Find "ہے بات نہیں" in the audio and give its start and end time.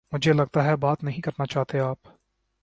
0.65-1.21